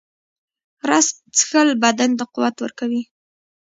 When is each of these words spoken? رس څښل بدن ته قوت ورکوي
رس 0.89 1.07
څښل 1.35 1.69
بدن 1.83 2.11
ته 2.19 2.25
قوت 2.33 2.55
ورکوي 2.59 3.03